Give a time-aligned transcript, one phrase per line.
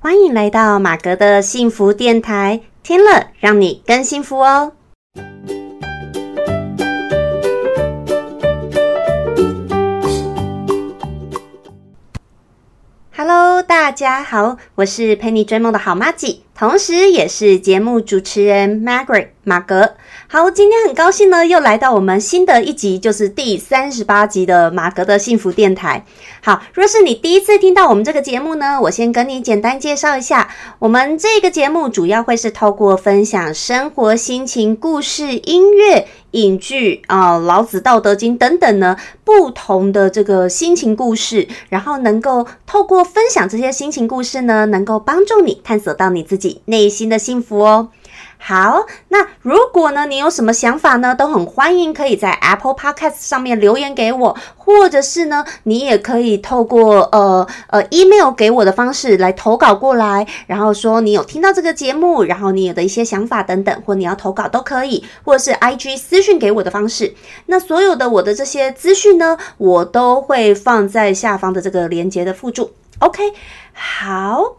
[0.00, 4.74] 欢迎来到马格的幸福电台，听了让你更幸福哦。
[13.16, 19.94] Hello，大家好，我是陪你追梦的好妈吉，同时也是节目主持人 Margaret 马格。
[20.28, 26.04] 好，今天很高兴呢，又来到我们新的一集，就是第三十八集的马格的幸福电台。
[26.42, 47.88] 好，若是你第一次听到我们这个节目呢，我先跟你简单介绍一下，我们这个节目主要会是透过分享生活心情、故事、音乐、影剧啊、老子、道德经等等呢，不同的这个心情故事，然后能够透过分享这些心情故事呢，能够帮助你探索到你自己内心的幸福哦。
[48.40, 67.14] 好，那如果呢，你有什么想法呢，都很欢迎可以在 Apple Podcast 上面留言给我，或者是呢，你也可以透过呃呃 email 给我的方式来投稿过来，然后说你有听到这个节目，然后你有的一些想法等等，或你要投稿都可以，或者是 IG 私讯给我的方式。
[67.46, 72.70] 那所有的我的这些资讯呢，我都会放在下方的这个连接的附注。
[73.00, 73.32] OK，
[73.74, 74.56] 好。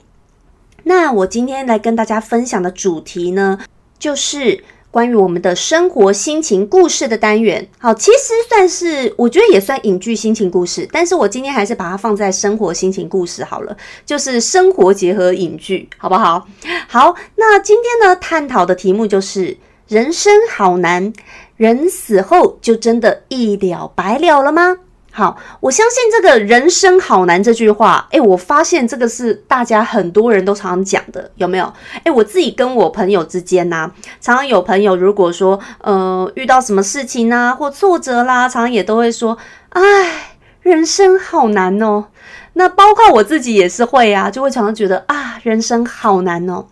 [0.84, 3.59] 那我今天来跟大家分享的主题呢，
[4.00, 7.67] 就是关于我们的生活心情故事的单元。
[7.78, 16.47] 好，其实算是我觉得也算影剧心情故事，但是我今天还是把它放在生活心情故事好了，就是生活结合影剧，好不好？
[16.88, 21.13] 好，那今天呢，探讨的题目就是人生好难，
[21.58, 24.78] 人死后就真的一了百了了吗？
[25.20, 31.73] 好，我相信这个人生好难这句话，诶，我发现这个是大家很多人都常常讲的，有没有？
[32.06, 39.38] 诶，我自己跟我朋友之间呢，常常有朋友如果说，呃，遇到什么事情啊，或挫折啦，常常也都会说，
[39.72, 42.06] 唉，人生好难哦。
[42.53, 46.67] 那包括我自己也是会啊，就会常常觉得啊，人生好难哦。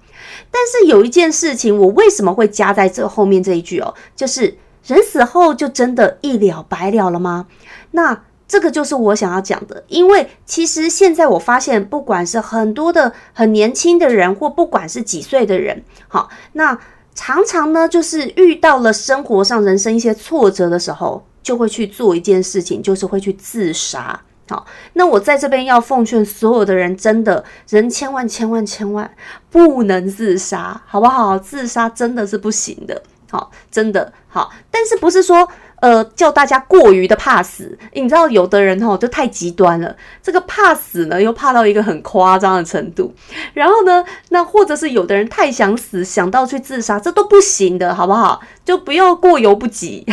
[0.49, 3.93] 但是有一件事情，我为什么会加在这后面这一句哦？
[4.15, 7.47] 就是人死后就真的一了百了了吗？
[7.91, 16.79] 那这个就是我想要讲的，因为其实现在我发现，不管是很多的很年轻的人，或不管是几岁的人，好，那
[17.13, 24.21] 常常呢，就是遇到了生活上人生一些挫折的时候，就会去做一件事情，就是会去自杀。
[24.49, 29.11] 好，那我在这边要奉劝所有的人，真的人千万千万千万
[29.49, 31.37] 不能自杀，好不好？
[31.37, 35.45] 自杀真的是不行的，好，真的好，但是不是说。
[35.79, 43.13] 呃，叫大家过于的怕死，你知道有的人吼就太极端了，这个怕死呢又怕到一个很夸张的程度，
[43.53, 48.41] 然后呢，那或者是有的人太想死，想到去自杀，这都不行的，好不好？
[48.65, 50.03] 就不要过犹不及。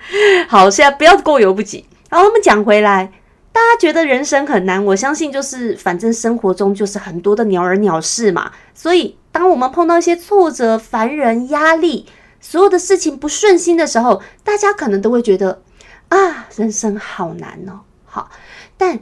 [0.46, 1.86] 好，现在不要过犹不及。
[2.10, 3.10] 然后我们讲回来，
[3.50, 12.04] 大家觉得人生很难，我相信就是反正生活中就是很多的鸟儿鸟事嘛，所以当我们碰到一些挫折、烦人、压力。
[12.44, 15.62] 所有的事情不顺心的时候，大家可能都会觉得
[16.10, 17.80] 啊，人生好难哦。
[18.04, 18.28] 好，
[18.76, 19.00] 但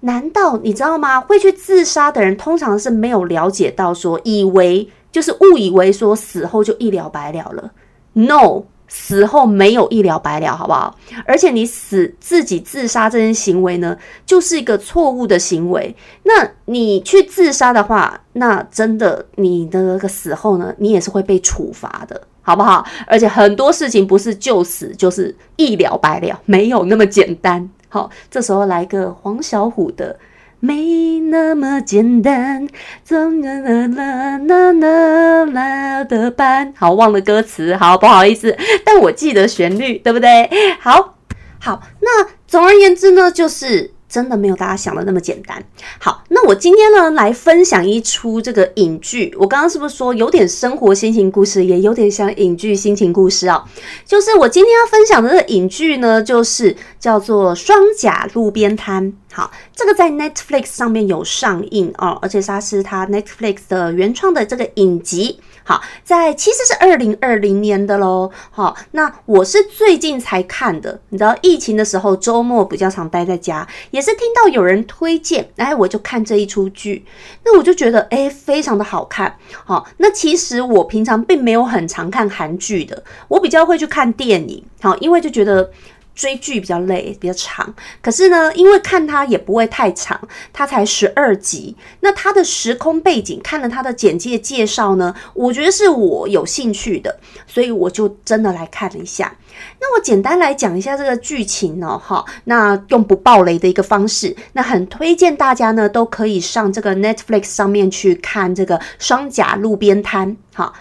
[0.00, 1.20] 难道你知道吗？
[1.20, 7.72] 会去自杀的人，通常是没有了解到说，以为就是误以为说死后就一了百了了。
[8.12, 10.96] No，死后没有一了百了，好不好？
[11.26, 15.96] 而且你死自己自杀这件行为呢，就是一个错误的行为。
[16.22, 22.22] 那你去自杀的话，那真的你的那个死后呢，你也是会被处罚的。
[22.46, 22.86] 好不好？
[23.08, 27.68] 而且很多事情不是就死就是一了百了，没有那么简单。
[27.88, 30.14] 好，这时候来个黄小琥的
[30.60, 32.68] 《没那么简单》，
[33.02, 33.58] 怎啦
[33.88, 36.72] 啦啦啦啦的班。
[36.76, 38.56] 好，忘了歌词，好不好意思？
[38.84, 40.48] 但我记得旋律，对不对？
[40.80, 41.16] 好
[41.58, 43.95] 好，那总而言之呢，就是。
[44.16, 45.62] 真的没有大家想的那么简单。
[45.98, 49.36] 好，那我今天呢来分享一出这个影剧。
[49.38, 53.62] 我刚刚是不是说有点生活心情故事，也有点像影剧心情故事啊？
[54.06, 59.04] 就是我今天要分享的这个影剧呢，就是叫做《双甲路边摊》。
[59.30, 65.38] 好，这个在 Netflix 上面有上映哦，而且它是它 Netflix 的原创的这个影集。
[65.68, 68.30] 好，在其实是二零二零年的喽。
[68.52, 71.00] 好，那我是最近才看的。
[71.08, 77.04] 你知道疫情的时候，周末比较常待在家，也是听到有人推荐，哎，我就看这一出剧。
[77.44, 79.36] 那我就觉得，哎，非常的好看。
[79.64, 84.62] 好，那其实我平常并没有很常看韩剧的，我比较会去看电影。
[84.80, 85.68] 好，因为就觉得。
[86.16, 87.72] 追剧比较累，比较长。
[88.02, 90.20] 可是呢，因为看它也不会太长，
[90.52, 91.76] 它才十二集。
[92.00, 99.36] 那它的时空背景，看了它的简介介绍呢，我觉得是我有兴趣的，所以我就真的来看了一下。
[99.80, 110.32] 那我简单来讲一下这个剧情呢，哈，那用不爆雷的一个方式，那很推荐大家呢都可以上这个 Netflix 上面去看这个《双甲路边摊》。
[110.54, 110.72] 哈，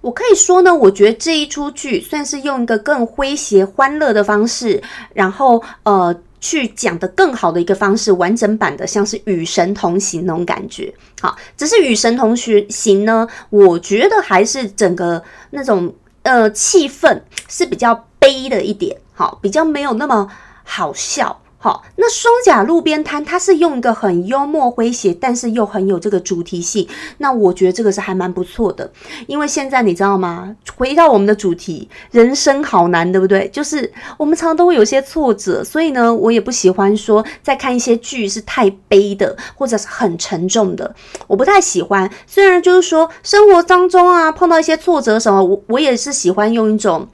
[0.00, 4.82] 我可以说呢，我觉得这一出剧算是用一个更诙谐、欢乐的方式，
[5.14, 10.92] 然后呃去讲的更好的一个方式，完整版的像是《与神同行》那种感觉。
[11.20, 12.68] 好，只是《与神同行》
[13.04, 15.94] 呢，我觉得还是整个那种。
[16.24, 20.28] 呃，气氛是比较悲的一点，好，比较没有那么
[20.62, 21.40] 好笑。
[21.60, 26.86] 好，那双甲路边摊，它是用一个很幽默诙谐，但是又很有这个主题性。
[27.18, 28.88] 那我觉得这个是还蛮不错的，
[29.26, 30.54] 因为现在你知道吗？
[30.76, 33.48] 回到我们的主题，人生好难，对不对？
[33.48, 40.94] 就是我们常常都会有些挫折，所以呢，我也不喜欢说在看一些剧是太悲的，或者是很沉重的，
[41.26, 42.08] 我不太喜欢。
[42.24, 47.08] 虽然就是说生活当中啊，碰到一些挫折什么，我我也是喜欢用一种。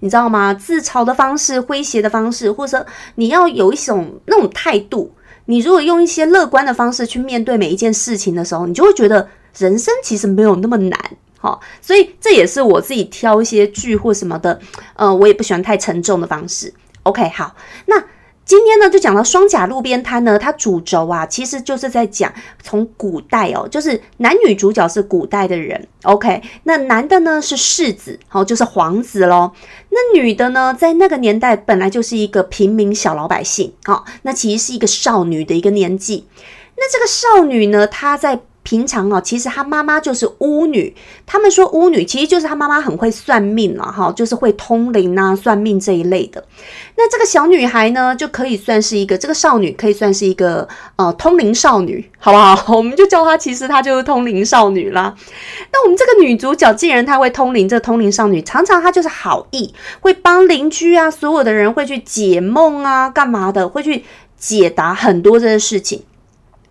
[0.00, 0.54] 你知道吗？
[0.54, 2.86] 自嘲的方式、诙谐的方式，或者说
[3.16, 5.12] 你要有一种那种态度。
[5.46, 10.98] 你如果用一些乐观的方式去面对每一件事情的时候，你就会觉得人生其实没有那么难。
[11.38, 14.60] 好，所以这也是我自己挑一些剧或什么的，
[14.94, 16.72] 呃，我也不喜欢太沉重的方式。
[17.04, 17.54] OK，好，
[17.86, 18.02] 那。
[18.48, 29.52] 今天呢，就讲到双甲路边摊呢，它主轴啊，其实就是在讲从古代哦，就是男女主角是古代的人，OK，那男的呢是世子，好，就是皇子喽。
[29.90, 36.26] 那女的呢，在那个年代本来就是一个平民小老百姓，好，那其实是一个少女的一个年纪。
[36.78, 38.40] 那这个少女呢，她在。
[38.68, 40.94] 平常哦，其实他妈妈就是巫女。
[41.24, 46.44] 他们说巫女其实就是他妈妈很会算命了哈，就是会通灵啊、算命这一类的。
[46.94, 52.62] 那这个小女孩呢，就可以算是一个这个少女，可以算是一个呃通灵少女，好不好？
[52.76, 55.14] 我们就叫她，其实她就是通灵少女啦。
[55.72, 63.66] 那我们这个女主角既然她会通灵，这个通灵少女常常她就是好意，会帮邻居啊，所有的人会去解梦啊，干嘛的？
[63.66, 64.04] 会去
[64.36, 66.02] 解答很多这些事情。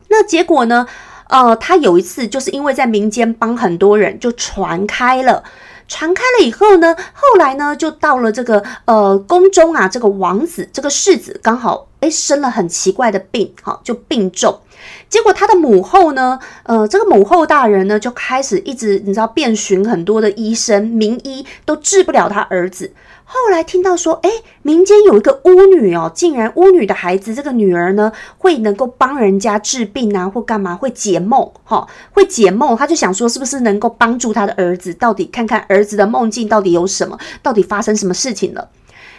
[0.09, 0.85] 那结果呢？
[1.29, 5.43] 呃，他有一次就是因为在民间帮很多人，就传开了。
[5.89, 14.59] 传开了以后呢，后来呢，就到了这个呃宫中啊，这个王子，这个世子刚好诶生了很奇怪的病，哈，就病重。
[15.07, 22.91] 结果他的母后呢，呃，这个母后大人呢，就开始一直你知道遍寻很多的医生名医，都治不了他儿子。
[23.29, 24.29] 后来听到说，哎，
[24.61, 32.73] 民间有一个巫女哦，竟然巫女的孩子，这个女儿呢，会能够帮人家治病啊，或干嘛，会解梦，哈，会解梦。
[32.77, 38.69] 他就想说，是不是能够帮助他的儿子，到底看看儿子的梦境到底有什么，到底发生什么事情了？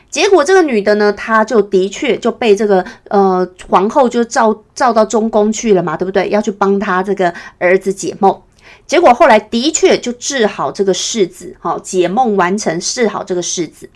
[0.09, 6.31] 结果这个女的呢，她就的确就被这个呃皇后就召召到中宫去了嘛，对不对？
[6.31, 8.41] 要去帮他这个儿子解梦。
[8.87, 13.91] 结果后来的确就治好这个世子，好解梦完成，治好这个世子。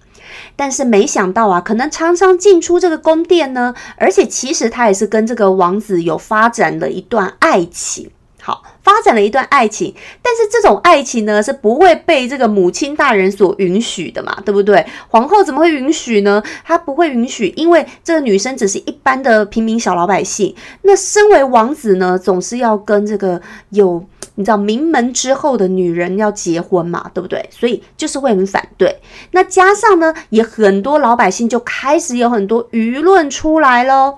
[0.56, 8.10] 但是没想到啊，可能常常进出这个宫殿呢，而且其实他也是跟这个王子有发展了一段爱情，
[8.42, 9.94] 好发展了一段爱情。
[10.20, 14.84] 但是这种爱情呢，是不会被这个母亲大人所允许的嘛，对不对？
[15.08, 16.42] 皇后怎么会允许呢？
[16.64, 20.54] 她不会允许，因为这个女生只是一般的平民小老百姓。
[20.82, 23.40] 那身为王子呢，总是要跟这个
[23.70, 24.04] 有。
[24.34, 27.46] 你知道名门之后的女人要结婚嘛，对不对？
[27.50, 28.98] 所以就是会很反对。
[29.32, 34.16] 那加上呢，也很多老百姓就开始有很多舆论出来喽。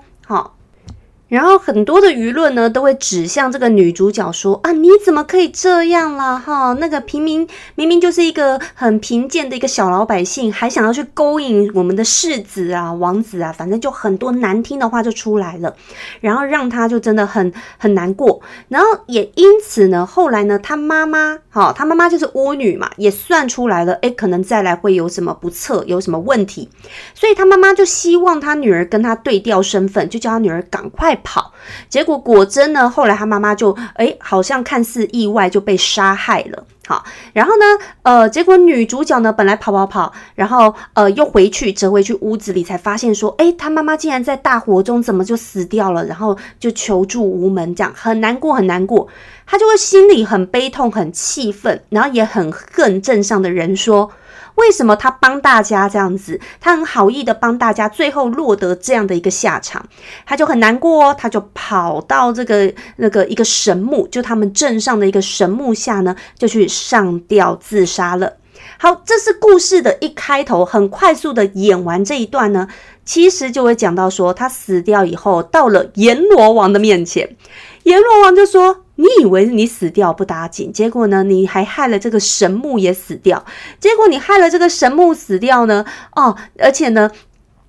[1.35, 6.39] 然后很多的舆论呢，都会指向这个女主角说啊，你怎么可以这样啦？
[6.39, 7.45] 哈，那个平民
[7.75, 15.75] 明明就是一个很贫贱的一个小老百姓，还想要去勾引我们的世子啊、王子啊，反正就很多难听的话就出来了，
[16.21, 18.41] 然后让他就真的很很难过。
[18.69, 26.69] 然后也因此呢，后来呢，他妈妈，哈，他妈妈就是巫女嘛，也算出来了，诶，可能再来会有什么不测，有什么问题，
[27.13, 31.13] 所以他妈妈就希望他女儿跟他对调身份，就叫他女儿赶快。
[31.25, 31.51] 跑，
[31.89, 36.63] 结果果真呢，后来他妈妈就哎，好像看似意外就被杀害了。
[36.87, 37.03] 好，
[37.33, 37.65] 然后呢，
[38.03, 46.05] 呃，结果女主角呢，本来跑跑跑，然后呃，又回去折回去屋子里，才发现说，哎，他妈妈竟然在大火中怎么就死掉了？
[46.05, 49.07] 然后就求助无门，这样很难过，很难过。
[49.47, 54.11] 他就会心里很悲痛，很气愤，然后也很恨镇上的人，说。
[54.55, 56.39] 为什么他帮大家这样子？
[56.59, 59.85] 他很好意的帮大家，最后落得这样的一个下场，
[60.25, 61.15] 他就很难过哦。
[61.17, 68.33] 他就跑到这个那个一个神木，就他们镇上的一个神木下呢，就去上吊自杀了。
[68.77, 72.67] 好，这是故事的一开头，很快速的演完这一段呢，
[73.05, 77.35] 其实就会讲到说，他死掉以后，到了阎罗王的面前，
[77.83, 83.45] 阎罗王就说：“你以为你死掉不打紧，结果呢，你还害了这个神木也死掉，
[83.79, 85.85] 结果你害了这个神木死掉呢，
[86.15, 87.11] 哦，而且呢。”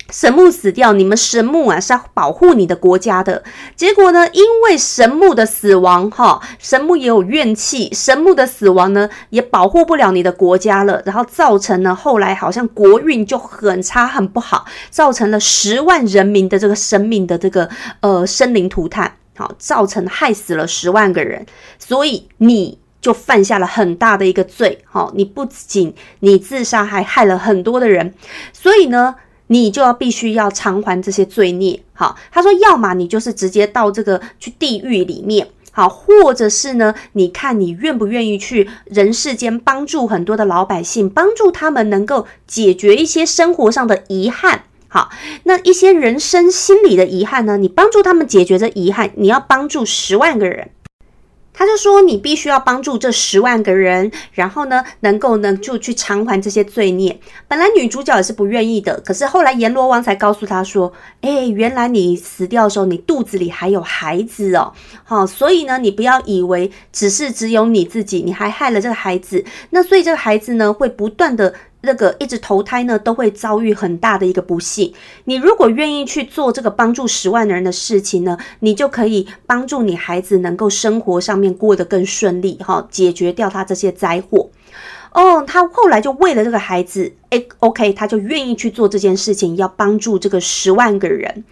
[0.09, 3.43] 神木死掉，你们神木啊是要保护你的国家的。
[3.75, 17.69] 结果呢，因为神木的死亡，哈，神木也有怨气，神木的死亡呢也保护不了你的国家了，然后造成呢后来好像国运就很差很不好，造成了十万人民的这个生命的这个
[17.99, 21.47] 呃生灵涂炭，好，造成害死了十万个人，
[21.79, 28.15] 所以你就犯下了很大的一个罪，好，你不仅你自杀，还害了很多的人，
[28.53, 29.17] 所以呢。
[29.49, 44.65] 你就要必须要偿还这些罪孽，好，他说，要么你就是直接到这个去地狱里面，好，或者是呢，你看你愿不愿意去人世间帮助很多的老百姓，帮助他们能够解决一些生活上的遗憾，
[44.97, 45.11] 好，
[45.43, 50.71] 那一些人生心理的遗憾呢，你帮助他们解决这遗憾，你要帮助十万个人。
[51.53, 57.21] 他就说：“你必须要帮助这十万个人，然后呢，能够呢就去偿还这些罪孽。
[57.47, 64.73] 本来女主角也是不愿意的，可是后来阎罗王才告诉她说：‘哎，原来你死掉的时候，你肚子里还有孩子哦，
[65.05, 69.45] 好，所以呢，你不要以为只是只有你自己，你还害了这个孩子。
[69.69, 71.53] 那所以这个孩子呢，会不断的。’”
[71.87, 74.93] 这个一直投胎呢，都会遭遇很大的一个不幸。
[75.25, 84.51] 你如果愿意去做这个帮助十万人的事情呢，你就可以帮助你孩子能够生活上面过得更顺利，哈，解决掉他这些灾祸。
[85.17, 91.43] 哦，他后来就为了这个孩子，哎，OK，他就愿意去做这件事情，要帮助这个十万个人。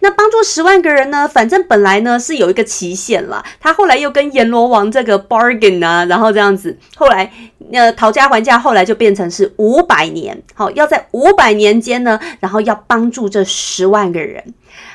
[0.00, 3.44] 那帮助十万个人呢，反正本来呢是有一个期限了。
[3.60, 7.32] 他后来又跟阎罗王这个 bargain 啊，然后这样子，后来
[7.70, 10.42] 呃讨价还价，后来就变成是五百年。
[10.54, 14.42] 好，要在五百年间呢，然后要帮助这十万个人。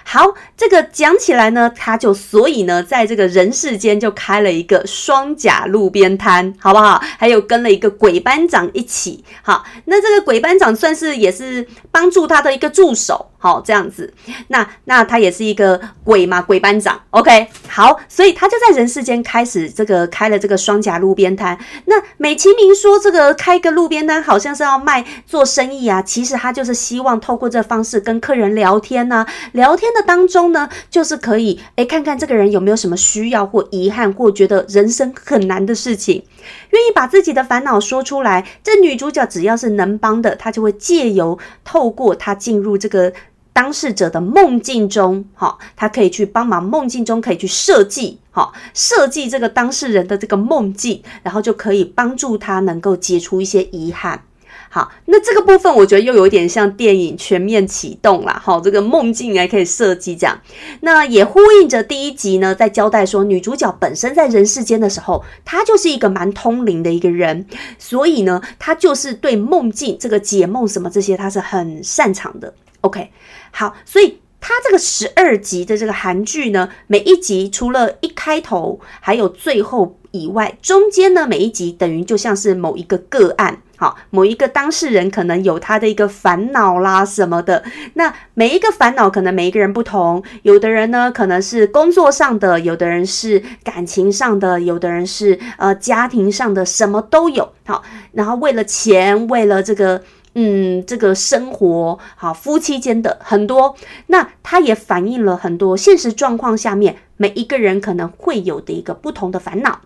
[0.04, 7.02] 好，这个讲起来呢，他就所以呢，在这个人世间就开了一个双甲路边摊，好不好？
[7.18, 13.32] 还有跟了一个鬼班长一起，好，那这个鬼班长算是也是帮助他的一个助手。
[13.40, 14.12] 好，这样子，
[14.48, 21.56] 那那他也是一个鬼嘛，鬼班长，OK，好，所以他就在人世间开始这个开了这个双甲路边摊。
[21.86, 36.24] 那美其名说这个开个路边摊，好像是要卖做生意啊，其实他就是希望透过这方式跟客人聊天呐，聊聊天的当中呢，就是可以诶看看这个人有没有什么需要或遗憾或觉得人生很难的事情，
[36.70, 38.48] 愿意把自己的烦恼说出来。
[38.64, 43.12] 这女主角只要是能帮的，她就会借由透过她进入这个。
[43.52, 54.22] 当事者的梦境中，哈，他可以去帮忙梦境中可以去设计，哈，设计这个当事人的这个梦境，然后就可以帮助他能够解除一些遗憾。
[54.70, 60.40] 好，那这个部分我觉得又有点像电影全面启动啦，好，这个梦境还可以设计这样，
[60.82, 67.46] 那也呼应着第一集呢，在交代说女主角本身在人世间的时候，她就是一个蛮通灵的一个人，
[67.80, 72.54] 所以呢，她就是对梦境这个解梦什么这些，她是很擅长的。
[72.82, 73.10] OK。
[73.52, 87.64] 好，所以它这个十二集的这个韩剧呢，每一集除了一开头还有最后以外，中间呢每一集等于就像是某一个个案，好，某一个当事人可能有他的一个烦恼啦什么的。
[87.94, 97.54] 那每一个烦恼可能每一个人不同，有的人呢可能是工作上的，有的人是感情上的，有的人是呃家庭上的，什么都有。
[97.66, 100.04] 好，然后为了钱，为了这个。
[100.40, 109.82] 嗯，这个生活好，夫妻间的很多，那它也反映了很多现实状况下面每一个人可能会有的一个不同的烦恼。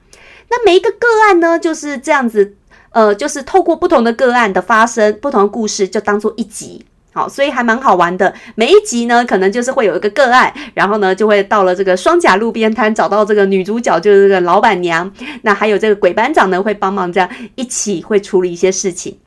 [0.50, 2.58] 那每一个个案呢，就是这样子，
[2.92, 8.34] 呃，就是透过不同的个案的发生，不同的故事就当做一集，好，所以还蛮好玩的。
[8.56, 15.10] 每一集呢，可能就是会有一个个案，然后呢，就会到了这个双甲路边摊，找到这个女主角，就是这个老板娘，
[15.44, 19.18] 那还有这个鬼班长呢，会帮忙这样一起会处理一些事情。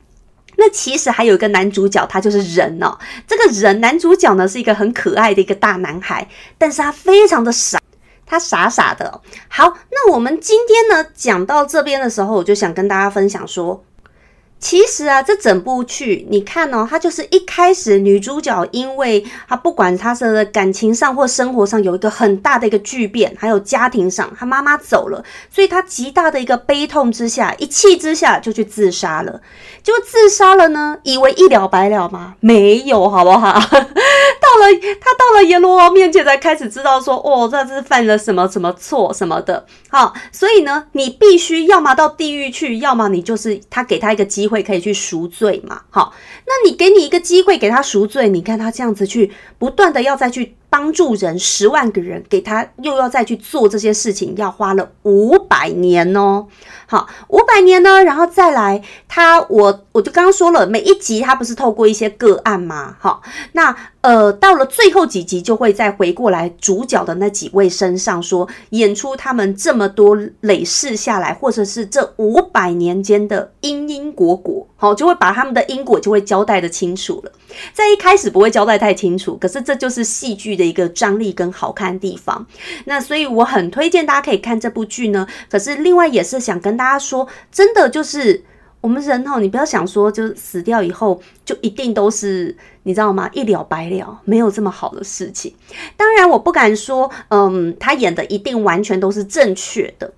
[0.57, 2.97] 那其实还有一个男主角，他就是人哦。
[3.27, 7.81] 这个人男主角呢是一个很可爱的一个大男孩，但是他非常的傻，
[8.27, 9.21] 他傻傻的。
[9.49, 13.85] 好，那我们今天呢讲到这边的时候，我就想跟大家分享说。
[14.61, 29.43] 其实啊，这整部剧你看哦，它就是一开始女主角，因为她不管她的感情上或生活上有一个很大的一个巨变，还有家庭上，她妈妈走了，所以她极大的一个悲痛之下，一气之下就去自杀了。
[29.83, 32.37] 就自杀了呢，以为一了百了吗？
[32.41, 33.61] 没有，好不好？
[34.55, 39.67] 到了他到了阎罗王面前，才开始知道说，哦，这是犯了什么什么错什么的。
[39.89, 45.83] 好，所以呢，你必须要么到地狱去，要么你就是他给他一个机会可以去赎罪嘛。
[45.91, 46.15] 好，
[46.47, 50.57] 那你给你一个机会给他赎罪，你看他这样子去不断的要再去。
[50.75, 56.49] 帮助人十万个人，给他又要再去做这些事情，要花了五百年哦。
[56.95, 62.97] 好，五百年呢，然后再来他，我我就刚刚说了，每一集他不是透过一些个案吗？
[63.01, 63.23] 好，
[63.53, 77.33] 那呃，到了最后几集就会再回过来主角的那几位身上，说演出他们这么多累世下来，或者是这五百年间的因因果果，好，就会把他们的因果就会交代的清楚了。
[77.73, 80.65] 在一开始不会交代太清楚，可是这就是戏剧的。
[80.65, 82.47] 一个张力跟好看地方，
[82.87, 85.27] 那所以我很推荐大家可以看这部剧呢。
[85.51, 88.45] 可是另外也是想跟大大家说，真的就是
[88.83, 93.27] 我们人哦，你不要想说就死掉以后就一定都是你知道吗？
[93.33, 95.55] 一了百了，没有这么好的事情。
[95.97, 100.13] 当然我不敢说，嗯，他演的一定完全都是正确的。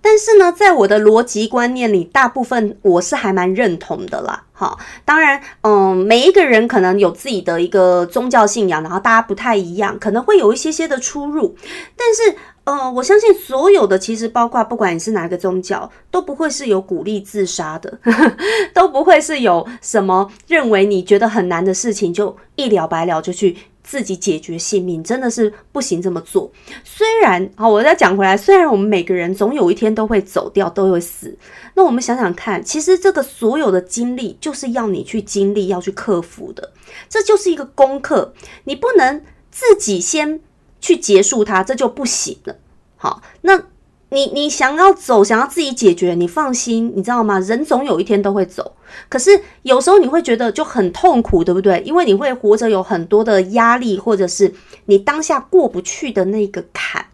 [0.00, 4.44] 但是呢，在我的逻辑观念里，大部分我是还蛮认同的啦。
[4.52, 11.56] 哈，当然，嗯，每一个人可能有自己的一个宗教信仰，然后大家不太一样，可能会有一些些的出入。
[11.96, 12.38] 但是，
[12.68, 17.98] 呃，我相信所有的，其实包括不管你是哪个宗教，都不会是有鼓励自杀的，
[18.74, 23.56] 都不会是有什么认为你觉得很难的事情就一了百了就去。
[23.80, 26.52] 自己解决性命真的是不行这么做。
[26.84, 31.34] 虽然好，我再讲回来，虽然我们每个人总有一天都会走掉，都会死。
[31.72, 36.70] 那我们想想看，其实这个所有的经历就是要你去经历，要去克服的。
[37.08, 38.34] 这就是一个功课，
[38.64, 40.38] 你不能自己先
[40.80, 42.56] 去结束它，这就不行了。
[42.96, 43.64] 好，那。
[44.10, 47.38] 你你想要走，想要自己解决，你放心，你知道吗？
[47.40, 48.72] 人总有一天都会走，
[49.06, 51.82] 可是有时候你会觉得就很痛苦，对不对？
[51.84, 54.54] 因为你会活着有很多的压力，或者是
[54.86, 57.04] 你当下过不去的那个坎。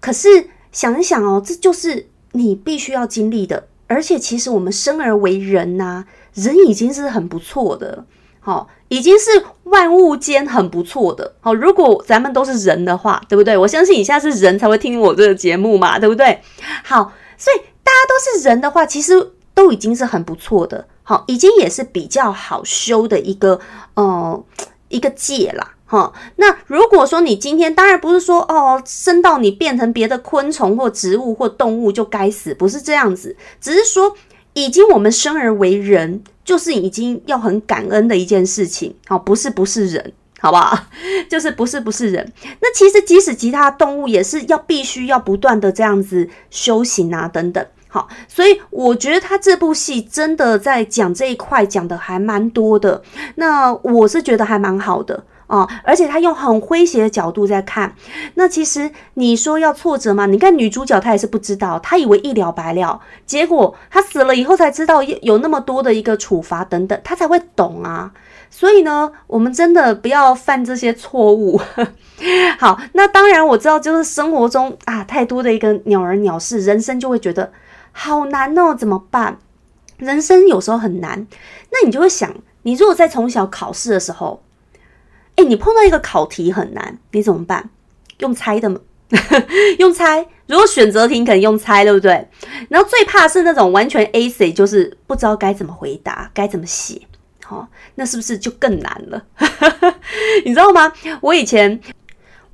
[0.00, 3.68] 可是想一想哦，这就是你必须要经历的。
[3.86, 8.04] 而且其实我们生而为人呐，人已经是很不错的。
[8.44, 9.30] 好，已经是
[9.62, 11.32] 万物间很不错的。
[11.40, 13.56] 好，如果咱们都是人的话，对不对？
[13.56, 16.40] 我相信你现在是人才会听我这个节目嘛，对不对？
[16.82, 20.88] 好，所以大家都是人的话，其实都已经是很不错的。
[21.04, 23.60] 好，已经也是比较好修的一个
[23.94, 24.44] 呃
[24.88, 25.74] 一个界啦。
[25.86, 34.16] 哈，那如果说你今天当然不是说哦，生到你变成别的昆虫或植物或动物就该死，不是这样子，只是说
[34.54, 36.22] 已经我们生而为人。
[36.44, 40.76] 就是已经要很感恩的一件事情，好，不是不是人，好不好？
[41.30, 42.32] 就是不是不是人。
[42.60, 47.64] 那其实即使其他动物也是要必须要不断的这样子修行啊，等等。
[47.86, 53.00] 好，所以我觉得他这部戏真的在讲这一块讲的还蛮多的。
[53.36, 55.24] 那我是觉得还蛮好的。
[55.52, 57.94] 哦，而且他用很诙谐的角度在看，
[58.36, 60.24] 那其实你说要挫折吗？
[60.24, 68.10] 你看女主角她也是不知道，她以为一了百了，结果她死了以后才知道有那么多的一个处罚等等，她才会懂啊。
[68.48, 71.60] 所以呢，我们真的不要犯这些错误。
[72.58, 77.52] 好，那当然我知道，就是生活中啊太多的一个鸟儿鸟事，人生就会觉得
[77.92, 79.36] 好难哦，怎么办？
[79.98, 81.26] 人生有时候很难，
[81.70, 84.40] 那你就会想，你如果在从小考试的时候。
[85.36, 87.70] 哎，你碰到一个考题很难，你怎么办？
[88.18, 88.80] 用猜的吗？
[89.78, 90.26] 用猜。
[90.46, 92.28] 如果选择题可能用猜，对不对？
[92.68, 97.00] 然后最怕是那种完全 A C，就是不知道该怎么回答，该怎么写。
[97.44, 99.22] 好，那是不是就更难了？
[100.44, 100.92] 你知道吗？
[101.20, 101.80] 我以前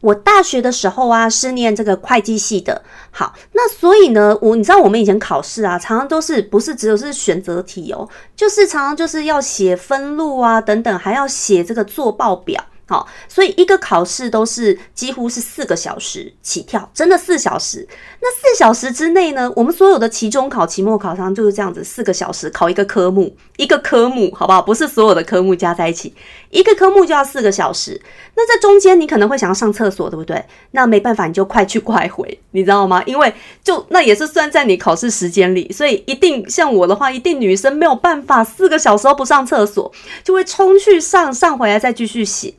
[0.01, 2.83] 我大学的时候啊，是念这个会计系的。
[3.11, 12.65] 好，那所以呢，我你知道我们以前考试啊，常常都是不是只有是选择题哦，就是常常就是要写分录啊等等，还要写这个做报表。
[12.91, 17.87] 好，所以一个考试都是几乎是四个小时起跳，真的四小时。
[18.21, 24.61] 那四小时之内呢，我们所有的期中考、期末考上就是这样子，四个小时考一个科目，一个科目，好不好？
[24.61, 26.13] 不是所有的科目加在一起，
[26.51, 28.01] 一个科目就要四个小时。
[28.35, 30.45] 那在中间你可能会想要上厕所，对不对？
[30.73, 33.01] 那没办法，你就快去快回，你知道吗？
[33.07, 39.93] 因为就那也是算在你考试时间里，所以一定像我的话，一定女生没有办法四个小时都不上厕所，
[40.25, 42.55] 就会冲去上，上回来再继续写。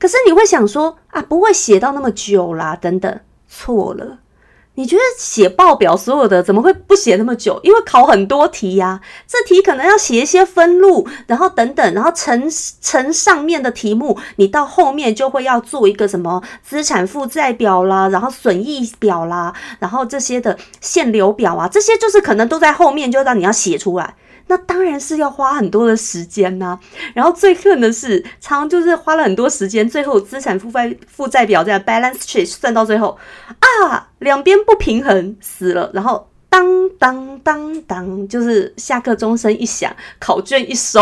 [0.00, 4.18] 可是你会想说啊，不会写到那么久啦，等等，错了。
[4.76, 7.60] 你觉得写报表所有的怎么会不写那么久？
[7.62, 24.14] 因为考很多题呀，这题可能要写一些分录，然后等等，然后乘乘上面的题目，你到后面就会要做一个什么资产负债表啦，然后损益表啦，然后这些的限流表啊，这些就是可能都在后面，就让你要写出来。
[24.46, 26.78] 那当然是要花很多的时间呐。
[27.14, 33.18] 然后最恨的是，常常就是花了很多时间，最后资产负债负债表这样 balance sheet 算到最后
[33.58, 41.00] 啊，两边不平衡死了，然后当当当当，就是下课钟声一响，考卷一收。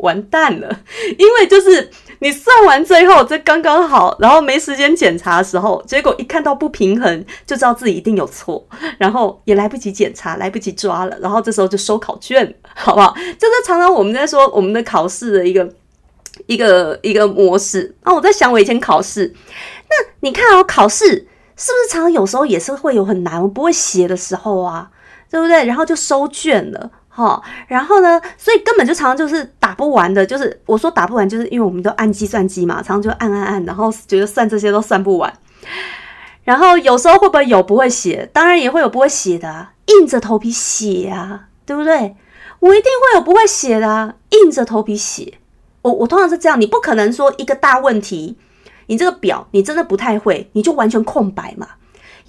[0.00, 0.80] 完蛋了，
[1.18, 8.66] 因为就是你算完最后这刚刚好，然后没时间检查的时候，结果一看到不平衡，就知道自己一定有错，
[8.98, 13.14] 然后也来不及检查，来不及抓了，然后这时候就收考卷，好不好？
[13.38, 15.68] 就是常常我们在说我们的考试的一个
[16.46, 17.94] 一个一个模式。
[18.04, 19.34] 那我在想，我以前考试，
[19.88, 24.90] 那你看哦，考试是不是常常有时候也是会有很难，我不会写的时候啊，
[25.30, 25.64] 对不对？
[25.66, 26.90] 然后就收卷了。
[27.14, 28.18] 哦，然后呢？
[28.38, 35.30] 所以根本就常常就是打不完的，就是我说打不完，就是因为我们都按计算机嘛，常常就按按按，然后觉得算这些都算不完。
[36.44, 38.30] 然后有时候会不会有不会写？
[38.32, 42.16] 当然也会有不会写的，硬着头皮写啊，对不对？
[42.60, 45.34] 我一定会有不会写的，硬着头皮写。
[45.82, 48.38] 我我通常是这样，你不可能说一个大问题，
[48.86, 51.68] 你这个表你真的不太会，你就完全空白嘛。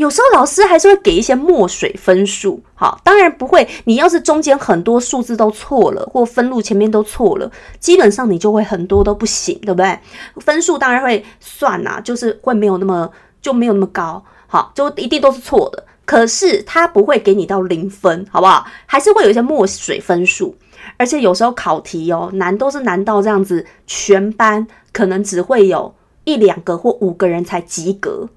[0.02, 3.70] 有时候老师还是会给一些墨水分数，好，当然不会。
[3.84, 10.00] 你要是中间很多数字都错了，或分录前面都错了，基本上你就会很多都不行，对不对？
[10.38, 13.08] 分数当然会算呐，就是会没有那么
[13.44, 15.86] 就没有那么高，好，就一定都是错的。
[16.04, 18.66] 可是他不会给你到零分，好不好？
[18.88, 20.56] 还是会有一些墨水分数，
[20.98, 28.28] 而且有时候考题哦难都是难到这样子，全班可能只会有一两个或五个人才及格。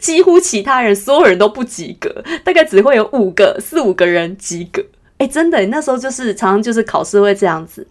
[0.00, 4.84] 几乎其他人所有人都不及格，大概只会有五个四五个人及格。
[5.18, 7.86] 哎，真的，那时候就是常常就是考试会这样子。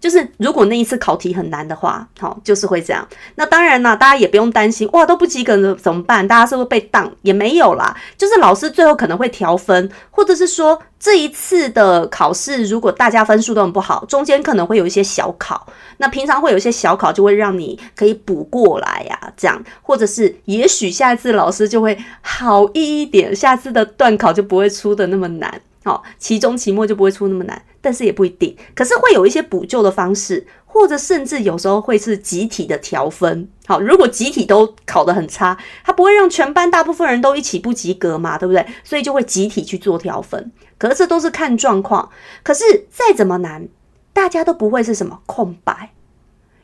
[0.00, 3.06] 就是如果那一次考题很难的话，好，就是会这样。
[3.34, 6.26] 那当然啦，大家也不用担心，哇，都不及格了怎么办？
[6.26, 7.10] 大家是不是被当？
[7.22, 15.66] 也没有啦，就是老师最后可能会调分，或者是说这一次的考试，如果大家分数都很不好，中间可能会有一些小考。
[15.98, 25.60] 那平常会有一些小考，就会让你可以补过来呀，这样，或者是也许下一次老师就会好一点，下次的段考就不会出的那么难。
[25.84, 28.56] 好，期中、期末就不会出那么难，但是也不一定。
[28.74, 33.48] 可是会有一些补救的方式，或者甚至有时候会是集体的调分。
[33.66, 38.66] 好，如果集体都考得很差，他不会让全班大部分人都一起不及格嘛，对不对？
[38.82, 40.50] 所以就会集体去做调分。
[40.78, 42.10] 可是这都是看状况。
[42.42, 43.68] 可是再怎么难，
[44.12, 45.92] 大家都不会是什么空白，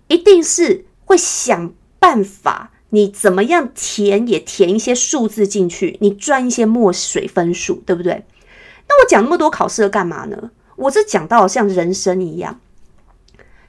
[0.08, 8.24] 一定是会想办法，你怎么样填也填一些数字进去，你赚一些墨水分数，对不对？
[8.88, 10.50] 那我讲那么多考试要干嘛呢？
[10.76, 12.60] 我是讲到像人生一样，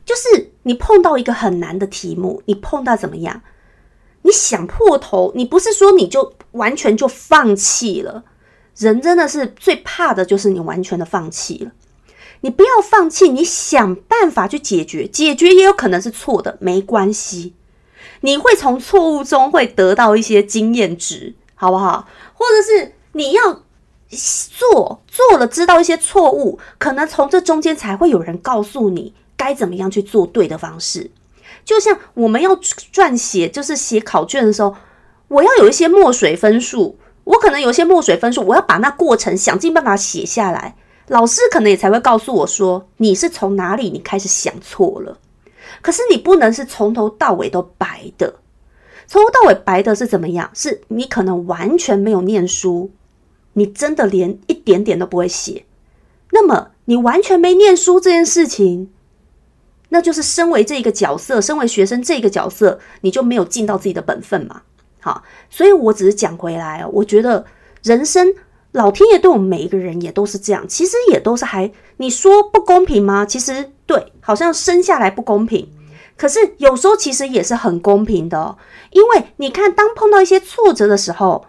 [0.04, 3.42] 就是你碰到一个很难的题目，你碰到怎么样？
[4.24, 8.24] 你想破头，你不是说你就完全就放弃了？
[8.78, 11.72] 人真的是最怕的就是你完全的放弃了。
[12.42, 17.54] 你不要放弃，你想办法去解决，解决也有可能是错的，没关系，
[18.22, 22.08] 你会从错误中会得到一些经验值，好不好？
[22.34, 23.65] 或者是你要。
[24.10, 31.12] 做做了，知道一些错误，可能从这中间才会有人告诉你该怎么样去做对的方式。
[31.64, 34.76] 就像我们要撰写，就是写考卷的时候，
[35.28, 40.76] 我要有一些墨水分数，我可能有一些墨水分数，我要把那过程想尽办法写下来，
[41.08, 45.18] 老师可能也才会告诉我说你是从哪里你开始想错了。
[45.82, 48.36] 可是你不能是从头到尾都白的，
[49.08, 50.52] 从头到尾白的是怎么样？
[50.54, 52.92] 是你可能完全没有念书。
[53.58, 55.66] 你真的连一点点都不会写，
[56.32, 58.92] 那么你完全没念书这件事情，
[59.90, 64.64] 那就是身为这个角色，身为学生这个角色，你就没有尽到自己的本分嘛？
[65.00, 67.46] 好，所以我只是讲回来，我觉得
[67.82, 68.36] 人生
[68.74, 73.26] 老天爷对我们每一个人也都是这样，其实也都是还你说不公平吗？
[73.26, 75.70] 其实对，好像生下来不公平，
[76.18, 78.58] 可是有时候其实也是很公平的，
[78.92, 81.46] 因为你看，当碰到一些挫折的时候。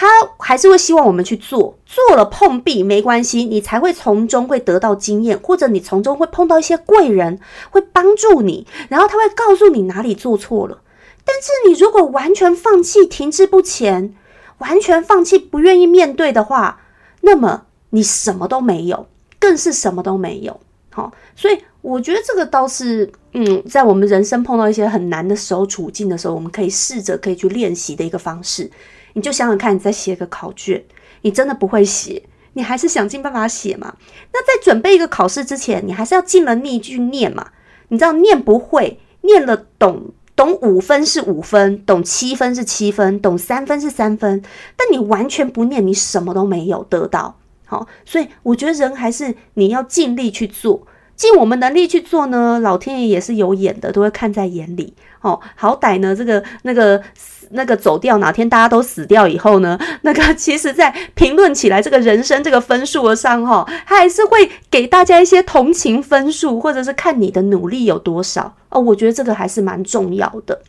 [0.00, 0.06] 他
[0.38, 10.82] 还是会希望我们去做，做了碰壁没关系，你才会从中会得到经验，或者你从中会碰到一些贵人，会帮助你，然后他会告诉你哪里做错了。
[11.24, 14.14] 但是你如果完全放弃、停滞不前，
[14.58, 16.80] 完全放弃、不愿意面对的话，
[17.22, 19.08] 那么你什么都没有，
[19.40, 20.60] 更是什么都没有。
[20.90, 28.70] 好，所以我觉得这个倒是，嗯，在我们人生碰到一些很难的时候、处境的时候，我们可以试着可以去练习的一个方式。
[29.12, 30.82] 你就想想看，你在写个考卷，
[31.22, 32.22] 你真的不会写，
[32.54, 33.96] 你还是想尽办法写嘛？
[34.32, 37.48] 那在准备一个考试之前，你还是要尽了力去念嘛？
[37.88, 44.42] 你知道念不会，念了懂懂五分是五分，懂七分是七分，懂三分是三分，
[44.76, 47.38] 但你完全不念，你什么都没有得到。
[47.66, 50.86] 好，所以我觉得人还是你要尽力去做，
[51.18, 52.60] 尽我们能力去做呢。
[52.60, 54.94] 老天爷也是有眼的，都会看在眼里。
[55.20, 57.02] 哦，好歹呢，这个那个
[57.50, 68.80] 那个走掉，哪天大家都死掉以后呢，那个 其实在评论起来这个人生这个分数上，哈，他还是会给大家一些同情分数，或者是看你的努力有多少哦。
[68.80, 70.62] 我觉得这个还是蛮重要的。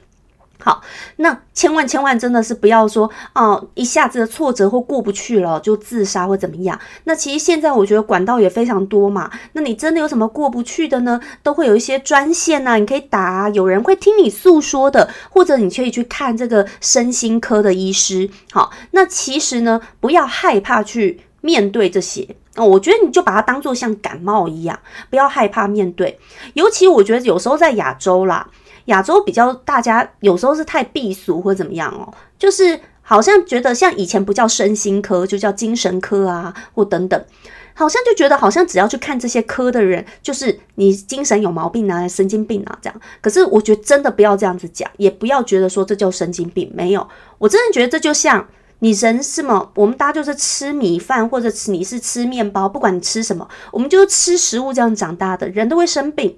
[0.62, 0.82] 好，
[1.16, 6.78] 那千万千万真的是不要说哦，一下子的挫折或过不去了就自杀或怎么样。
[7.06, 9.32] 那其实现在我觉得管道也非常多嘛。
[9.54, 11.22] 那你真的有什么过不去的呢？
[11.42, 18.30] 都会有一些专线呐，你可以打，有人会听你诉说的，或者你可以去看这个身心科的医师。
[18.52, 22.28] 好，那其实呢，不要害怕去面对这些。
[22.56, 24.78] 哦，我觉得你就把它当做像感冒一样，
[25.10, 26.20] 不要害怕面对。
[26.56, 28.50] 尤其我觉得有时候在亚洲啦。
[28.90, 37.26] 亚洲比较，大家有时候是太避俗或怎么样哦，就是好像觉得像以前不叫身心科，就叫精神科啊，或等等，
[37.74, 43.02] 好像就觉得好像只要去看这些科的人，就是你精神有毛病啊，神经病啊这样。
[43.22, 48.48] 可是我觉得真的不要这样子讲，也不要觉得说这叫神经病，没有，我真的觉得这就像
[48.80, 49.70] 你人是吗？
[49.76, 56.38] 我们大家就是吃米饭或者吃你是吃面包，不管你吃什么，我们就是吃食物这样长大的，人都会生病。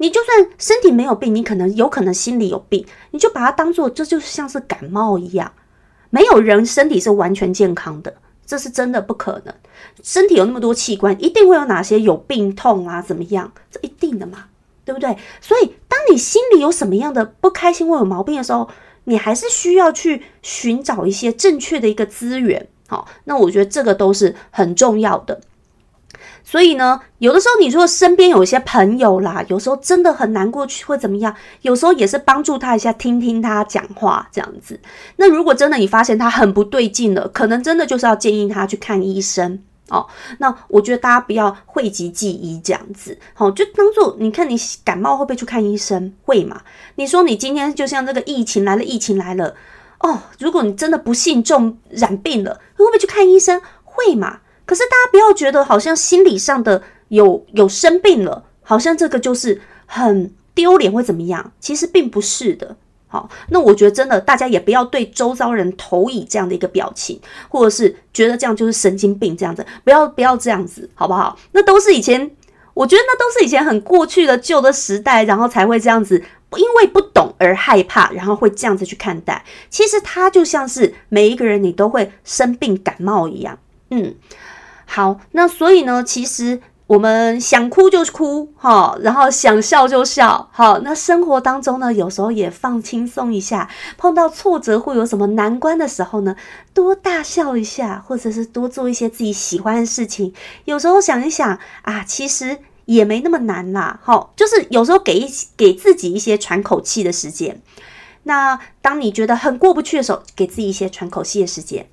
[0.00, 5.52] 你就算身体没有病，你可能有可能心里有病，你就把它当做这就是像是感冒一样。
[6.08, 8.14] 没有人身体是完全健康的，
[8.46, 9.54] 这是真的不可能。
[10.02, 13.02] 身体有那么多器官，一定会有哪些有病痛啊？
[13.02, 13.52] 怎么样？
[13.70, 14.46] 这一定的嘛，
[14.86, 15.14] 对不对？
[15.42, 18.70] 所以，当你心里有什么样的不开心或有毛病的时候，
[19.04, 22.66] 你还是需要去寻找一些正确的一个资源。
[22.88, 25.38] 好，那我觉得这个都是很重要的。
[26.42, 31.34] 所以呢，有的时候你如果身边有一些朋友啦，有时候真的很难过去会怎么样？
[31.62, 34.80] 有时候也是帮助他一下，听听他讲话这样子。
[35.16, 40.06] 那如果真的你发现他很不对劲了，可能真的就是要建议他去看医生哦。
[40.38, 46.12] 那我觉得大家不要讳疾忌医这样子，好，就当做你看你感冒会不会去看医生？
[46.22, 46.62] 会嘛？
[46.96, 49.54] 你说你今天就像这个疫情来了，疫情来了
[50.00, 53.60] 哦，如果你真的不幸中染病了，会不会去看医生？
[53.84, 54.38] 会嘛？
[54.70, 62.76] 可是大家不要觉得好像心理上的有有生病了，好像这个就是很丢脸或怎么样，其实并不是的。
[63.08, 71.36] 好，那我觉得真的大家也不要对周遭人投以这样的一个表情，或者是觉得这样就是神经病这样子，不要不要这样子，好不好？
[71.50, 72.30] 那都是以前，
[72.72, 76.22] 我觉得那都是以前很过去的旧的时代，然后才会这样子，
[76.56, 79.44] 因为不懂而害怕，然后会这样子去看待。
[79.68, 83.58] 其实他就像是每一个人你都会生病感冒一样，
[83.90, 84.14] 嗯。
[84.92, 96.34] 好，那所以呢，其实我们想哭就哭，哈，然后想笑就笑，好，那生活当中呢，有时候也放轻松一下，碰到挫折或有什么难关的时候呢，
[96.74, 100.34] 多大笑一下，或者是多做一些自己喜欢的事情。
[100.64, 107.62] 有时候想一想啊，其实也没那么难啦，好，就是有时候给一给自己一些喘口气的时间。
[108.24, 111.88] 那当你觉得很过不去的时候，给自己一些喘口气的时间。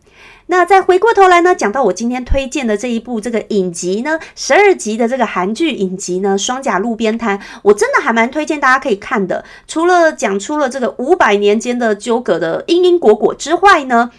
[0.49, 9.43] 那再回过头来呢，讲到我今天推荐的这一部这个影集呢，十二集的这个韩剧影集呢，《双甲路边摊》，我真的还蛮推荐大家可以看的。
[9.67, 14.11] 除了讲出了这个五百年间的纠葛的因因果果之外呢，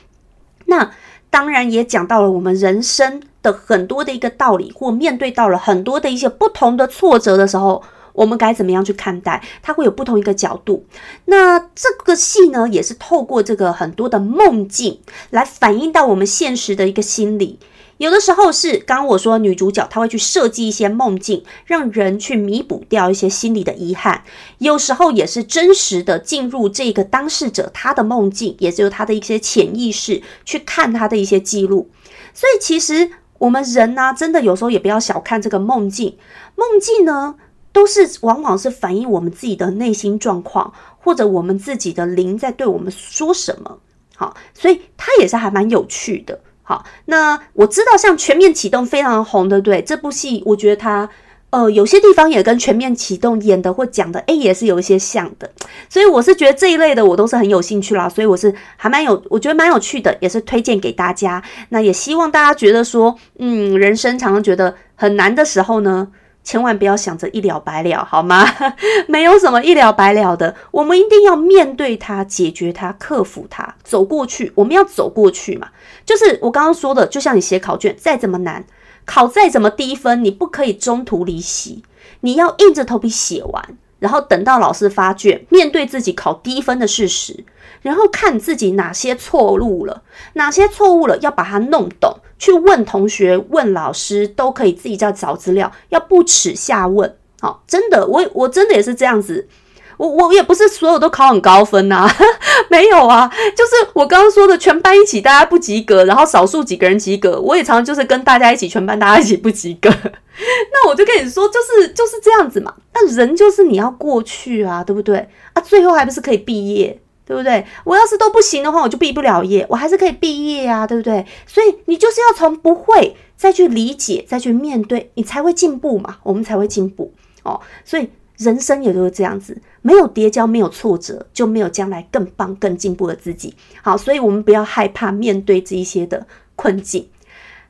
[0.67, 0.91] 那
[1.31, 7.83] 当然也讲到了我们人生的很多的一个道理，或面对到了很多的一些不同的挫折的时候。
[8.19, 9.41] 我们该怎么样去看待？
[9.63, 10.85] 它会有不同一个角度。
[11.27, 14.99] 那这个戏呢，也是透过这个很多的梦境
[15.31, 17.61] 来反映到我们现实的一个心理。
[17.99, 24.25] 有的时候是刚刚我说女主角她会去设计一些梦境，让人去弥补掉一些心理的遗憾。
[24.59, 31.89] 有时候也是真实的进入这个当事者他的梦境，也就是他的一些潜意识去看他的一些记录。
[32.35, 36.17] 所以其实我们人呢，真的有时候也不要小看这个梦境。
[36.57, 37.37] 梦境呢。
[37.73, 43.79] 都是往往是反映我们自己的内心状况，或者我们自己的灵在对我们说什么。
[44.17, 46.41] 好，所以它也是还蛮有趣的。
[46.63, 49.81] 好，那我知道像《全面启动》非常红，对不对？
[49.81, 51.09] 这部戏我觉得它
[51.51, 55.51] 呃有些地方也跟《全面启动》演的或讲的，诶，也是有一些像的。
[55.89, 61.43] 所以我是觉得这一类的我都是很有兴趣啦，所以我是还蛮有，我觉得蛮有趣的，也是推荐给大家。
[61.69, 66.09] 那也希望大家觉得说，嗯，人生常常觉得很难的时候呢。
[66.49, 68.43] 千万不要想着一了百了，好吗？
[69.07, 74.51] 没有什么一了百了的，我们一定要面对它，解决它，克服它，走过去。
[74.55, 75.69] 我们要走过去嘛？
[76.07, 78.65] 就是我刚刚说的，就像你写考卷，再怎么难，
[79.05, 81.85] 考再怎么低分，你不可以中途离席，
[82.21, 83.77] 你要硬着头皮写完。
[83.99, 87.45] 然后等到老师发卷，面对自己考低分的事实，
[87.83, 90.03] 然后看自己哪些错误了，
[90.35, 97.17] 哪些错误了，要把它弄懂，去问同学、问老师，都可以自己在找资料，要不耻下问。
[97.41, 99.49] 好，真的，我我真的也是这样子。
[99.97, 102.09] 我我也不是所有都考很高分呐，
[102.71, 109.91] 没有啊，就是我刚刚说的，全班一起大家不及格，然后少数几个人及格，我也常常就是跟大家一起，全班大家一起不及格。
[110.73, 112.73] 那我就跟你说，就是就是这样子嘛。
[112.95, 115.29] 那人就是你要过去啊，对不对？
[115.53, 117.65] 啊，最后还不是可以毕业，对不对？
[117.85, 121.25] 我要是都不行的话，我就毕不了业，我还是可以毕业啊，对不对？
[121.47, 127.13] 所以你就是要从不会再去理解，再去面对，你才会进步嘛，我们才会进步
[127.43, 127.61] 哦。
[127.85, 128.09] 所以。
[128.39, 133.53] 人生也就是这样子，没有跌跤，没有挫折，就没有将来更棒、更进步的自己。
[133.83, 137.09] 好，所以我们不要害怕面对这一些的困境。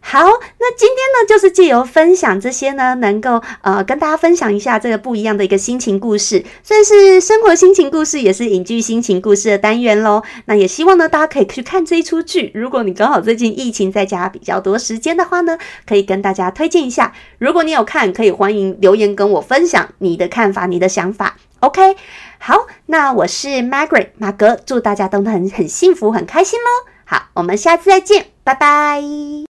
[0.00, 10.22] 好，那今天呢，就是借由分享这些呢，能够呃跟大家分享一下这个不一样的一个心情故事，算是生活心情故事，也是影剧心情故事的单元喽。
[10.46, 12.50] 那也希望呢，大家可以去看这一出剧。
[12.54, 17.12] 如果你刚好最近疫情在家比较多时间的话呢，可以跟大家推荐一下。
[17.38, 21.36] 如果你有看，可以欢迎留言跟我分享你的看法、你的想法。
[21.60, 21.96] OK，
[22.38, 26.90] 好，那我是 Margaret 马格，祝大家都很很幸福、很开心喽。
[27.04, 29.47] 好，我们下次再见，拜拜。